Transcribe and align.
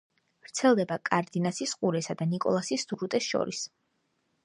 ვრცელდება 0.45 0.97
კარდენასის 1.09 1.75
ყურესა 1.83 2.17
და 2.23 2.29
ნიკოლასის 2.33 2.89
სრუტეს 2.89 3.33
შორის. 3.33 3.65